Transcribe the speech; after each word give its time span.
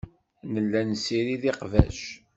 Nella 0.53 0.81
nessirid 0.87 1.43
iqbac. 1.51 1.99